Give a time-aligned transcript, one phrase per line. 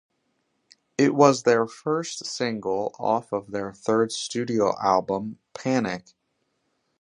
[0.97, 6.15] It was their first single off of their third studio album "Panic".